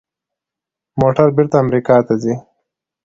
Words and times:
موټرې 0.99 1.31
بیرته 1.35 1.57
امریکا 1.63 1.95
ته 2.07 2.13
ځي. 2.21 2.33